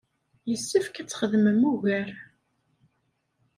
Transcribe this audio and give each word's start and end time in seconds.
Yessefk 0.49 0.95
ad 1.01 1.07
txedmem 1.07 1.61
ugar. 1.71 2.09